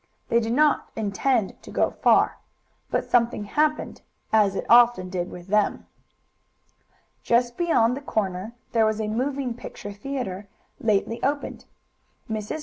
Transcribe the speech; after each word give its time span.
They 0.29 0.39
did 0.39 0.53
not 0.53 0.89
intend 0.95 1.61
to 1.61 1.69
go 1.69 1.91
far, 1.91 2.39
but 2.89 3.05
something 3.07 3.43
happened, 3.43 4.01
as 4.33 4.55
it 4.55 4.65
often 4.67 5.11
did 5.11 5.29
with 5.29 5.45
them. 5.49 5.85
Just 7.21 7.55
beyond 7.55 7.95
the 7.95 8.01
corner 8.01 8.53
there 8.71 8.87
was 8.87 8.99
a 8.99 9.07
moving 9.07 9.53
picture 9.53 9.93
theatre, 9.93 10.47
lately 10.79 11.21
opened. 11.21 11.65
Mrs. 12.27 12.59